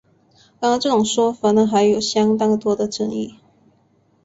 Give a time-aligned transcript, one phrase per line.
[0.59, 3.35] 然而这种说法还有相当多的争议。